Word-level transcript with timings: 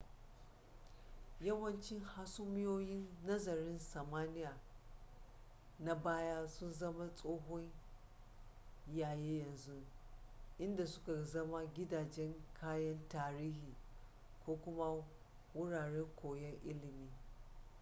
yawanci 1.41 1.99
hasumiyoyin 1.99 3.07
nazarin 3.25 3.79
samaniya 3.79 4.57
na 5.79 5.95
baya 5.95 6.47
sun 6.47 6.73
zama 6.73 7.15
tsohon 7.15 7.71
yayi 8.93 9.39
yanzu 9.39 9.81
inda 10.59 10.85
suka 10.87 11.23
zama 11.25 11.65
gidajen 11.65 12.35
kayan 12.53 13.07
tarihi 13.09 13.75
ko 14.45 14.55
kuma 14.55 15.05
wuraren 15.55 16.07
koyon 16.21 16.59
ilimi 16.63 17.11